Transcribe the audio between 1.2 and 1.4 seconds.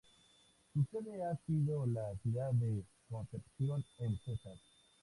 ha